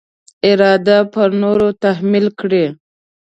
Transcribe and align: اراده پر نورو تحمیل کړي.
اراده 0.49 0.97
پر 1.13 1.29
نورو 1.41 1.69
تحمیل 1.83 2.25
کړي. 2.39 2.65